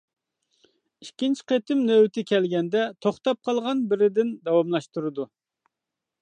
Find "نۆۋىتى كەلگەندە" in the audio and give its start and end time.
1.89-2.81